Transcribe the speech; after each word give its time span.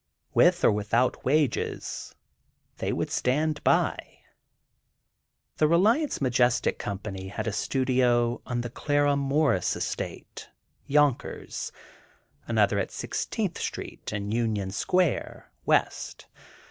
With 0.33 0.63
or 0.65 0.71
without 0.71 1.23
wages, 1.23 2.15
they 2.77 2.91
would 2.91 3.11
stand 3.11 3.63
by. 3.63 4.01
The 5.57 5.67
Reliance 5.67 6.19
Majestic 6.19 6.79
Company 6.79 7.27
had 7.27 7.45
a 7.45 7.51
studio 7.51 8.41
on 8.47 8.61
the 8.61 8.71
Clara 8.71 9.15
Morris 9.15 9.75
estate, 9.75 10.49
Yonkers; 10.87 11.71
another 12.47 12.79
at 12.79 12.89
Sixteenth 12.89 13.59
Street 13.59 14.11
and 14.11 14.33
Union 14.33 14.71
Square, 14.71 15.51
West. 15.67 16.25